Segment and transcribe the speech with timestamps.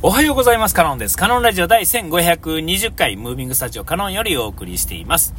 [0.00, 0.76] おはようございます。
[0.76, 1.16] カノンです。
[1.16, 5.34] カノンラジオ第1520回、ムービングスタジオカノンよりお送りしています。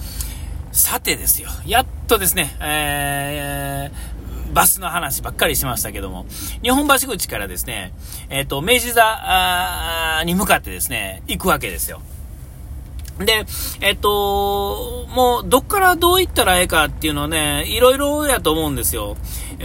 [0.73, 6.25] さてですよ、やっとですね、えー、バスの話ばっかりしましたけども、
[6.61, 7.93] 日本橋口からですね、
[8.29, 12.01] えっ、と、明治座に向かってですね、行くわけですよ。
[13.19, 13.45] で、
[13.81, 19.17] えっと、もう、どっからどう行ったらええかっていうのね、いろいろやと思うんですよ。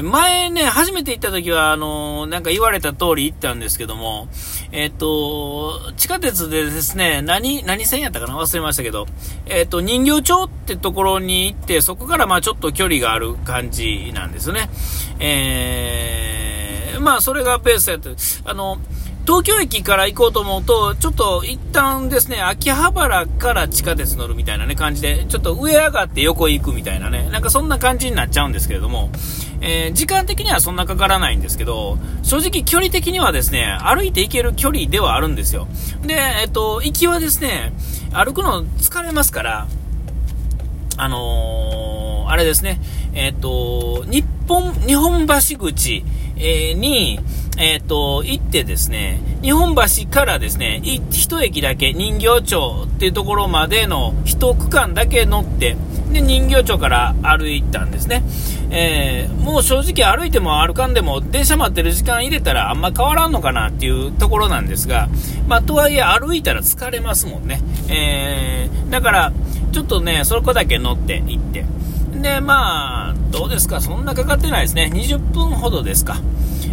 [0.03, 4.27] 前ね、初めて行った時は、あの、なんか言われた通り行ったんですけども、
[4.73, 8.37] えっと、地下鉄でですね、何、何線やったかな？
[8.37, 9.07] 忘れましたけど、
[9.47, 14.69] えっと、人形町ってところに行って、そこからまあちょっと距離がある感じなんですね。
[15.21, 18.11] えー、まあそれがペースやって、
[18.45, 18.79] あの、
[19.27, 29.11] 東京駅から行こうと思うと、ちょっと一旦ですね、秋葉原から地下鉄乗るみたいなね、感じで、ちょっと上上がって横行くみたいなね、なんかそんな感じになっちゃうんですけれども、
[29.63, 35.69] えー、時間的にはそんなかからないんですけど、正直距離的にはですね、歩いて行ける距離ではあるんですよ。
[36.03, 37.73] で、えっと、行きはですね、
[38.13, 39.67] 歩くの疲れますから、
[40.99, 42.79] あのー、あれですね、
[43.15, 46.05] えっと、日本、日本橋口、
[46.37, 47.21] え、に、
[47.57, 55.77] えっ、ー、と、行ってですね、日本橋からですね、一駅だけ人形町っていうところまでの一区間だけ乗って、
[56.13, 58.23] で、人形町から歩いたんですね。
[58.71, 65.09] えー、もう正直歩いても歩かんでも、電車待ってる時間入れたらあんま変わらんのかなっていうところなんですが、
[65.47, 67.61] まあ、とはいえ歩いたら疲れますもんね。
[67.89, 69.33] えー、だから、
[69.73, 71.65] ちょっとね、そこだけ乗って行って。
[72.21, 74.91] で、まあ、どうですか、そんなかかってないですね。
[74.93, 76.21] 20分ほどですか。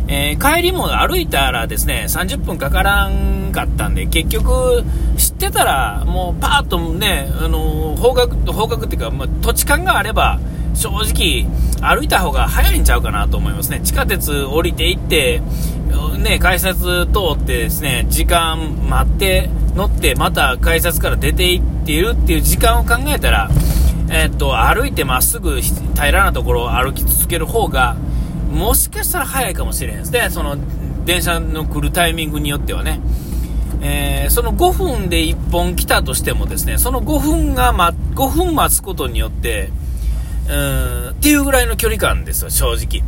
[0.08, 4.84] えー、帰りも歩いたらですね、30分かからんかったんで、結局、
[5.18, 10.40] 知ってたら、もうパーッとね、あのー、方角、方角っていうか、まあ、土地勘があれば、
[10.74, 11.46] 正直、
[11.82, 13.82] 歩いた方が早いんちゃうかなと思いますね。
[13.84, 15.42] 地下鉄降りていって、
[16.18, 23.50] ね、改札通ってですね、時間待って、乗って、また改札から出ていっているっていう時間を考えたら、
[24.10, 27.96] え、っと、歩いてまっすぐ平らなところを歩き続ける方が、
[28.52, 30.30] もしかしたら早いかもしれないですね。
[30.30, 30.58] その、
[31.06, 33.00] 電車の来るタイミングによってはね。
[33.84, 39.70] えー、その5分で1本来たとしてもですね、その5分が、ま、5分待つことによって、
[40.50, 43.04] うん、っていうぐらいの距離感ですよ、正直。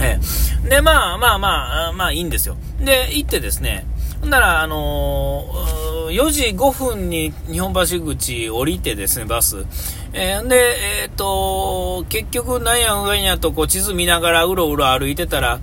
[0.00, 2.56] えー、で、まあまあまあ、まあいいんですよ。
[2.80, 3.86] で、行ってですね、
[4.20, 9.64] ほんなら、あのー、4時5分に日本橋口降りてですね、バス。
[10.12, 10.56] えー、で、
[11.02, 15.58] えっ、ー、と、結局、なんやんやとこう地図見ながらうろうろ歩いてたら、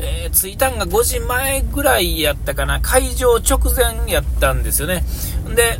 [0.00, 5.04] えー、着いたんが5時前ぐらいやったかな、会場直前やったんですよね。
[5.54, 5.78] で、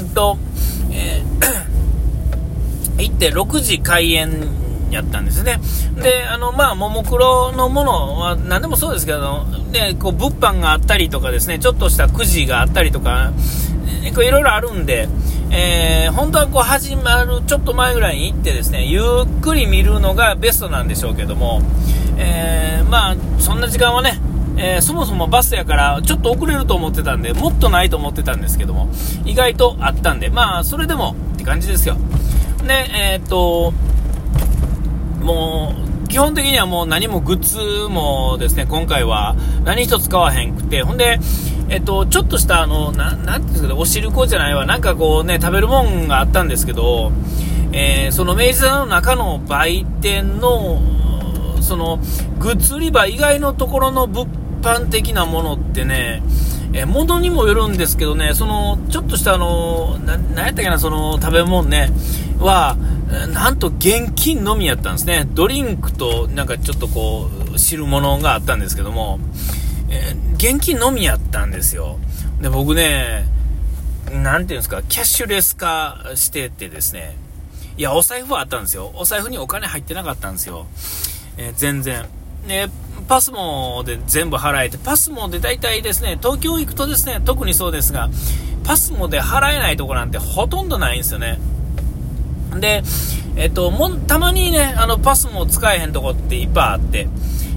[0.00, 0.38] うんと、
[0.90, 4.61] えー、 行って6時開演
[4.92, 5.60] やったんですね。
[5.96, 13.32] で、あの、まあ、ももクロのものは何でもそうですけど、で、こう、物販があったりとかですね、ちょっとしたくじがあったりとか、
[14.04, 15.08] いろいろあるんで、
[15.50, 21.60] えー、本当はこう始まるちょっと前ぐらいに行ってですね、ゆっくり見るのがベストなんでしょうけども、
[22.16, 24.18] えー、まあ、そんな時間はね、
[24.56, 28.88] えー、そもそもバスやからちょっと遅れると思ってたんで、もっとないと思ってたんですけども、
[29.24, 31.96] 意外とあったんで、まあ、それでもって感じですよ。
[32.66, 33.72] で、えっと、
[35.22, 35.74] も
[36.04, 39.34] う、基本的にはもう何もグッズもですね、今回は
[39.64, 41.18] 何一つ買わへんくて、ほんで、
[41.70, 47.12] えっと、ちょっとしたあの、ななんていうんですかね、お汁粉じゃないわ、なんかこうね、食べるもんがあったんですけど、
[47.72, 50.82] えー、その明治座の中の売店の、
[51.62, 51.98] その、
[52.38, 54.28] グッズ売り場以外のところの物
[54.60, 56.22] 販的なものってね、
[56.74, 61.90] えー、物にもよるんですけどね、その、ちょっとしたあの、な、なんやったっけな、その、食べ物ね、
[62.38, 62.76] は、
[63.12, 65.28] なんと現金のみやったんですね。
[65.32, 69.20] ドリンクとなんかちょっとこう、汁物があったんですけども、
[69.90, 71.98] えー、現金のみやったんですよ。
[72.40, 73.26] で、僕ね、
[74.10, 77.16] なんていうんですか、キャッシュレス化しててですね、
[77.76, 78.90] いや、お財布はあったんですよ。
[78.94, 80.66] お財布にお金入ってなかったんですよ。
[81.36, 82.06] えー、全然。
[82.48, 82.68] で、
[83.08, 88.10] パスモで全部払えて、パスモで大体ですね、東京行くとですね、特にそうですが、
[88.64, 91.38] パスモで払えないとこなんてほとんどないんですよね。
[92.60, 92.82] で、
[93.36, 97.08] えっと、もたまにね、あの、パスも使えへんとこっていっぱいあって、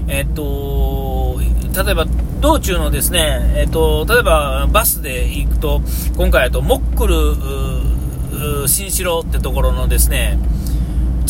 [0.08, 1.38] えっと、
[1.84, 2.06] 例えば、
[2.40, 5.82] 道中のですね、えっと、例えば、バスで行くと、
[6.16, 10.38] 今回と、モックル、新城ってところのですね、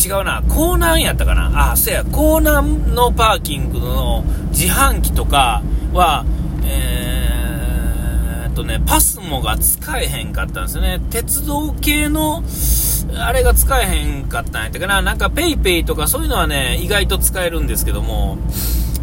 [0.03, 1.71] 違うな、江南やったかな。
[1.71, 6.23] あ、そうや、江南のパーキングの自販機とかは、
[6.63, 10.99] えー、っとね、パスモが使えへんかったんですよね。
[11.09, 12.43] 鉄道系の、
[13.19, 15.01] あれが使えへんかったんやったかな。
[15.01, 18.37] なんか PayPay とかそういうのはね、意外と使えるんですけども、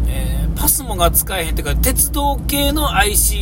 [0.07, 3.41] えー、パスモが使えへんっていうか、鉄道系の IC、え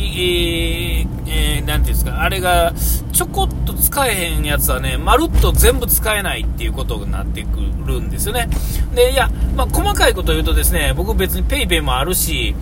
[1.02, 2.72] ー、えー、ていうんですか、あれが、
[3.12, 8.48] ちょこっと使えへんやつはね、まるっと全部使えないっていうことになってくるんですよね。
[8.94, 12.54] で、いや、まあ、細かいこと言うとですね、僕別に PayPay もあるし、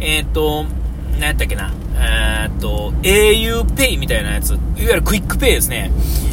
[0.00, 0.64] えっ、ー、と、
[1.12, 5.92] 何やったっけな、えっと、auPay みたいなやつ、いわゆるクイックペイですね、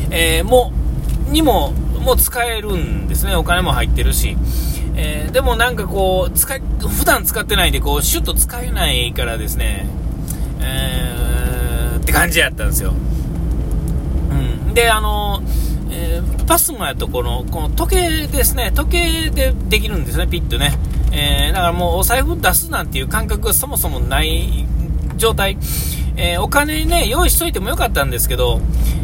[0.09, 0.71] えー、も、
[1.31, 3.35] にも、もう使えるんですね。
[3.35, 4.37] お金も入ってるし。
[4.95, 9.87] えー、でもなんかこう、使い、普段使ってないんで、こう、シュッと使えないからですね、
[10.61, 12.93] えー、って感じやったんですよ。
[14.31, 14.73] うん。
[14.73, 15.41] で、あの、
[15.89, 20.77] えー、パスモやとこの、この時計ですね、時計でできるんですね、ピッとね。
[21.11, 24.65] えー、だからもうお財布出すなんていう感覚がそもそもない
[25.15, 25.57] 状態。
[26.21, 28.60] えー、お金ね、用意しといてもよかったんですけど、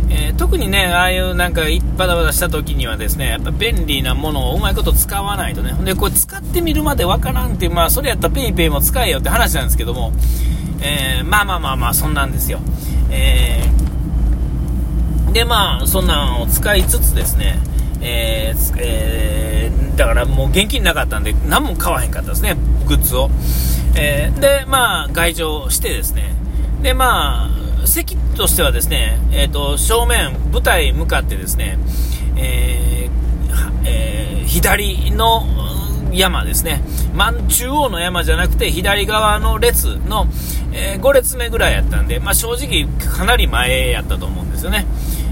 [0.10, 1.62] えー、特にね、ああいうなんか
[1.98, 10.12] バタバタした時にはですね、やっぱ便利なものをうまいこと使わないとね、で、これ使ってみるまでわからんって、まあ、それやったら PayPay も使えよって話なんですけども、
[10.82, 12.60] えー、まあまあまあまあ、そんなんですよ。
[13.10, 13.64] え、
[15.32, 17.60] で、まあ、そんなんを使いつつですね、
[18.02, 23.30] えーえー、だからもう現金なかったんで、何も買わへんかったですね、グッズを。
[23.96, 26.36] えー、で、まあ、外場してですね、
[26.86, 27.50] で、ま
[27.84, 31.80] あ、席としてはですね、えっ、ー、と、正面、舞台向かってですね、
[32.38, 35.48] えー、えー、左の
[36.14, 36.84] 山ですね、
[37.16, 40.28] 真中央の山じゃなくて、左側の列の、
[40.74, 44.86] え、5列目ぐらいやったんで、まあ、正直、かなり前やったと思うんですよね。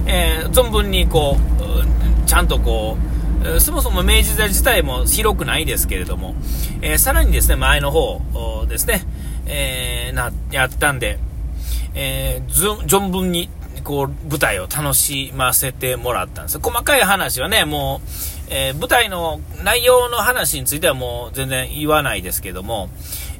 [0.08, 2.98] え、存分にこう、ちゃんとこ
[3.44, 6.34] う、そもそも明治座自体も広くないですけれども、
[6.82, 9.04] えー、さらにですね、前の方ですね、
[9.46, 11.20] えー、な、やったんで、
[11.96, 13.50] えー、存分に、
[13.84, 16.60] こう、舞台を楽しませてもらったんです。
[16.60, 18.10] 細かい話はね、もう、
[18.50, 22.90] えー、舞台の内容の話についてはもう全然言わないですけども、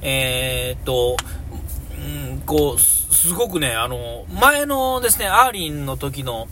[0.02, 1.18] えー、っと、
[1.98, 6.48] うん、こう、すごくね、あの、前のですね、アーリンの時の、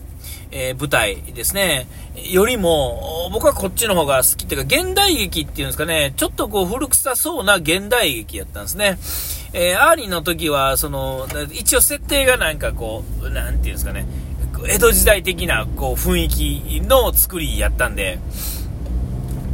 [0.52, 1.88] えー、舞台ですね、
[2.30, 8.98] よりも、僕はこっちの方が好きっていうか、現代劇っていうんですかね、ちょっとこう古臭そうな現代劇やったんですね。
[9.54, 14.06] えー、アーリーの時は、その、一応設定がなんかこう、なんていうんですかね、
[14.68, 18.20] 江戸時代的なこう雰囲気の作りやったんで、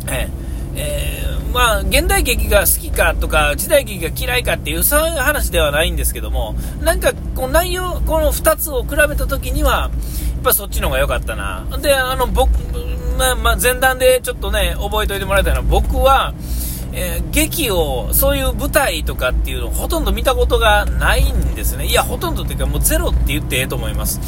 [0.09, 0.47] えー
[0.77, 9.89] えー、まあ、現代劇が好きかとか、時代劇が嫌いかっていう、そういう話ではないんですけども、なんか、こう内容、この2つを比べた時には、
[10.38, 11.66] っぱそっちの方が良かったな。
[11.81, 12.50] で、あの、僕、
[13.18, 16.34] まあ、まあ、前段でちょっとね、覚えておいてもらいたいのは、僕は、
[16.94, 21.86] えー、劇を、そういう舞台とかっていうのをほとんど見たことがないんですね。
[21.86, 24.19] いや、ほとんどっていうか、もうゼロって言ってええと思います。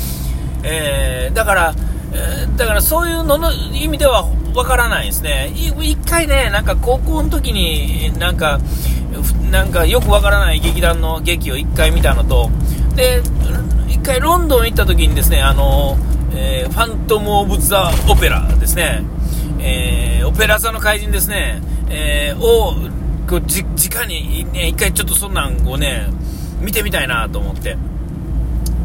[0.63, 1.73] えー、だから、
[2.11, 5.51] えー、だからそういうのの意味ではわからないですね。
[5.55, 8.59] 一回ね、なんか高校の時になんか、
[9.51, 12.49] なんかよくわからない劇団の劇を一回見たのと、
[12.95, 13.21] で、
[13.89, 15.97] 一回ロンドン行った時にですね、あの、
[16.33, 19.03] えー、ファントム・オブ・ザ・オペラですね、
[19.59, 22.75] えー、オペラ座の怪人ですね、えー、を、
[23.27, 26.07] こう、じ、直に、ね、一回ちょっとそんなんをね、
[26.61, 27.77] 見てみたいなと思って。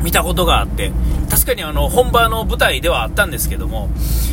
[0.05, 0.93] 見たことがあって、
[1.31, 3.89] 確かにあの本場の舞台ではあったんですけども、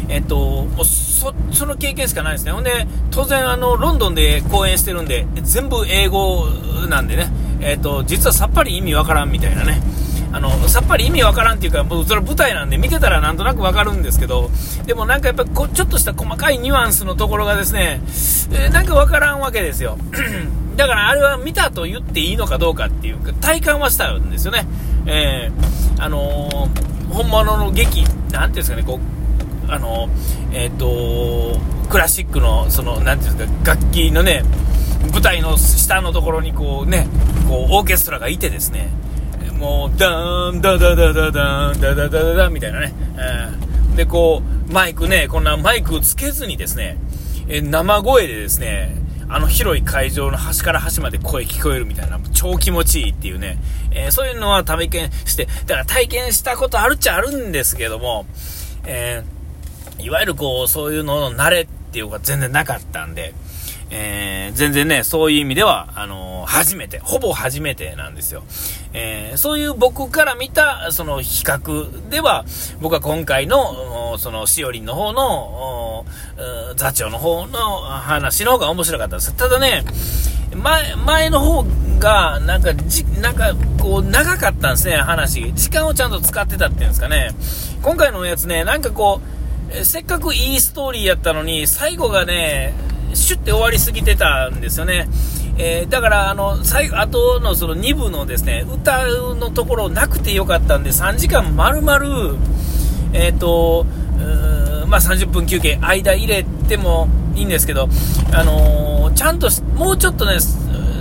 [0.10, 0.36] えっと、
[0.66, 2.52] もうそその経験しかないですね。
[2.52, 6.46] ほんで、当然あの、ロンドンで公演してるんで、全部英語
[6.90, 7.32] なんでね、
[7.62, 9.82] えっと、実はさっぱり意味わからんみたいなね。
[10.34, 14.50] あの、さっぱり意味わからんっていうか、もうそれは舞台なんで見てたらなんとなくわかるんですけど、
[14.86, 18.02] でもなんかやっぱこちょっとした細かいニュアンスのところがですね、
[18.52, 19.98] えー、なんかわからんわけですよ。
[20.78, 24.66] だからあれは見たと言っていいのかどうかっていうか、体感はしたんですよね。
[25.06, 29.00] えー、あのー、本物の劇、なんていうんですかね、こ
[29.68, 30.12] う、あのー、
[30.54, 31.60] えっ、と
[31.90, 34.44] クラシックの、その、なんていうんですか、楽器のね、
[35.12, 37.08] 舞台の下のところにこうね、
[37.50, 38.90] こう、オーケストラがいてですね、
[39.62, 46.98] もう、ダーン、ダダダダダン、ダダダダダンみたいなね、えー、で、こう、マイクね、こんなマイクをつけずにですね、
[47.48, 48.96] え生声でですね、
[49.30, 53.60] あの広い会場の端から端まで声聞こえるみたいな、超気持ちいいっていうね、
[53.92, 58.26] えー、そういうのは体験して、だから体験したことあるっちゃあるんですけども、
[58.86, 63.36] えー、いわゆるこう、そういうのの慣れっていうか全然なかったんで、
[63.92, 68.44] えー、全然ね、そういう意味では、あのー、初めて、ほぼ初めてなんですよ。
[68.94, 72.46] えー、そういう僕から見た、その比較では、
[72.82, 76.06] 僕は今回の、その、しおりんの方の、
[76.76, 79.34] 座長の方の話の方が面白かったです。
[79.34, 79.84] ただね、
[80.56, 81.66] 前、前の方
[82.00, 85.54] が、なんか、じ、なんか、こう、長かったんですね、話。
[85.54, 87.32] 時間をちゃんと使ってたっていうんですかね。
[87.82, 89.22] 今回のやつね、なんかこ
[89.72, 92.74] う、せっかくいいストーリーやったのに、最後がね、
[93.14, 95.08] シュッて終わりすぎてたんですよね。
[95.64, 102.36] えー、だから、あの、最後、後のその2部のですね、歌のところなくてよかったんで、3時間丸々、
[103.14, 103.86] えっ、ー、と、
[104.88, 107.88] まあ、30分休憩、間入れてもいいんですけど、
[108.34, 110.40] あのー、ちゃんと、もうちょっとね、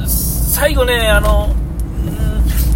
[0.07, 1.55] 最後ね、あの、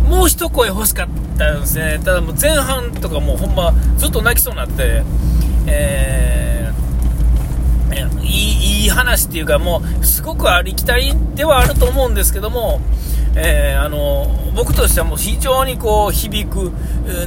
[0.06, 2.00] んもう一声欲しかったんですね。
[2.02, 5.02] ただもう前半とかもうほんまずっと泣きそうになって、
[5.66, 6.43] えー、
[8.22, 12.80] いいいい話っていうかもうすごくありきたりではあると思うんですけども、
[13.36, 16.72] えー、あの僕としてはもう非常にこう響く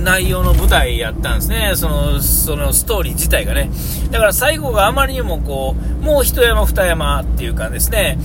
[0.01, 3.69] 内容の舞台やったんですね、そのそのストーリー自体がね。
[4.11, 8.17] だから最後があまりにもこうもう一山二山っていうかですね、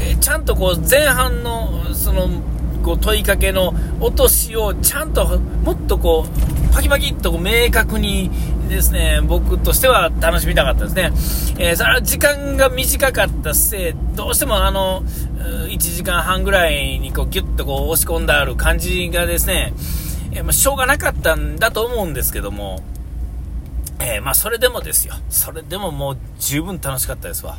[0.00, 2.28] えー、ちゃんとこう前半のその
[2.82, 8.30] こう問いかけの落としをちゃんともっとこうパキパキっと明確に
[8.72, 11.12] ですね僕としては楽しみたかったですね、
[11.58, 19.72] えー、それは時間が短かったせいどうしてもあの1時間半ぐらいにこうギュッとこう押し込んである感じがですね、
[20.32, 22.80] えー、まあ、しょうがなかったんだと思うんですけども、
[24.00, 25.14] えー、まあ、それでもですよ。
[25.28, 27.58] それでももう十分楽しかったですわ。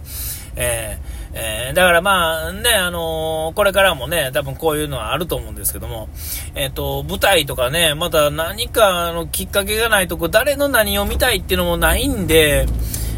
[0.55, 6.07] えー、えー、だからまあね、あのー、これからもね、多分こういうのはあると思うんですけども、
[6.55, 12.67] えっ、と、舞台とかね、また何かのきっかけがないと、こ誰の何を見たいっていうのもないんで、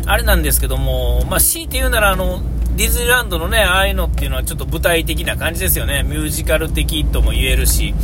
[0.05, 2.41] あれなんですけども、まあ、強いて言うなら、あの、
[2.75, 6.03] ディズニーランドのね、ああいうのっていうのはちょっと舞台的な感じですよね。
[6.03, 7.95] ミュージカル的とも言えるし、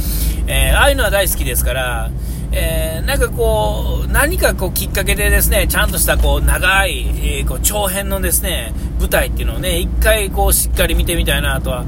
[0.47, 2.09] え、ああいうのは大好きですから、
[2.53, 7.07] えー、なんかこう、何かこうきっかけでですね、ちゃんとしたこう長い、
[7.39, 11.85] えー、こう長編のですね、舞台っていうのをね、一回こうしっかり見てみたいなとは、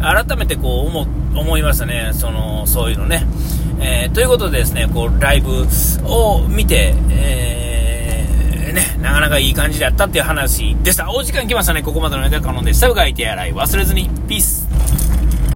[0.00, 1.06] 改めてこう思、
[1.38, 2.10] 思いましたね。
[2.14, 3.26] その、そういうのね。
[3.78, 5.66] えー、ということでですね、こう、ライブ
[6.04, 11.10] を見て、えー、ね、なかなかいい感じだったっていう話でした。
[11.10, 11.82] お時間来ましたね。
[11.82, 12.88] ここまでのネタ可能でした。
[12.88, 14.08] うがい手洗い忘れずに。
[14.28, 14.65] ピース。